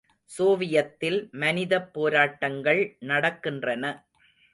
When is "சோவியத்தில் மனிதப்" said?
0.29-1.93